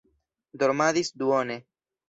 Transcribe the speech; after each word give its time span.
Dormadis 0.63 1.13
duone. 1.23 1.61